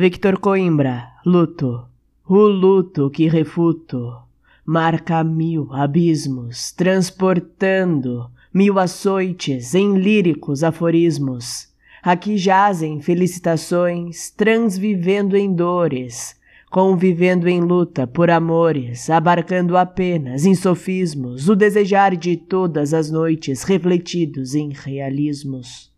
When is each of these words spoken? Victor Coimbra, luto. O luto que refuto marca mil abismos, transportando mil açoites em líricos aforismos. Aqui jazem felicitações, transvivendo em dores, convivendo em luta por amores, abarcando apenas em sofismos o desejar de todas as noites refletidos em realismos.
Victor 0.00 0.38
Coimbra, 0.38 1.08
luto. 1.26 1.84
O 2.24 2.36
luto 2.46 3.10
que 3.10 3.26
refuto 3.26 4.12
marca 4.64 5.24
mil 5.24 5.72
abismos, 5.72 6.70
transportando 6.70 8.30
mil 8.54 8.78
açoites 8.78 9.74
em 9.74 9.98
líricos 9.98 10.62
aforismos. 10.62 11.66
Aqui 12.00 12.36
jazem 12.36 13.00
felicitações, 13.00 14.30
transvivendo 14.30 15.36
em 15.36 15.52
dores, 15.52 16.36
convivendo 16.70 17.48
em 17.48 17.60
luta 17.60 18.06
por 18.06 18.30
amores, 18.30 19.10
abarcando 19.10 19.76
apenas 19.76 20.46
em 20.46 20.54
sofismos 20.54 21.48
o 21.48 21.56
desejar 21.56 22.14
de 22.14 22.36
todas 22.36 22.94
as 22.94 23.10
noites 23.10 23.64
refletidos 23.64 24.54
em 24.54 24.70
realismos. 24.72 25.90